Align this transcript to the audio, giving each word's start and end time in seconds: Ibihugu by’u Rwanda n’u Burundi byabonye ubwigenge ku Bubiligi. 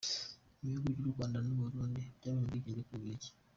Ibihugu 0.63 0.87
by’u 0.97 1.11
Rwanda 1.13 1.37
n’u 1.45 1.57
Burundi 1.61 2.01
byabonye 2.17 2.43
ubwigenge 2.49 2.81
ku 2.87 2.93
Bubiligi. 2.95 3.29